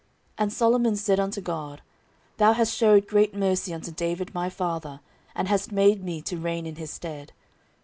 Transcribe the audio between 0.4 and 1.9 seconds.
Solomon said unto God,